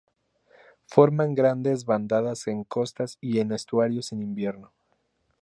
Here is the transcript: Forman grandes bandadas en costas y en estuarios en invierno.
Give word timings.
Forman 0.87 1.35
grandes 1.35 1.85
bandadas 1.85 2.47
en 2.47 2.63
costas 2.63 3.19
y 3.21 3.37
en 3.39 3.51
estuarios 3.51 4.11
en 4.11 4.23
invierno. 4.23 4.73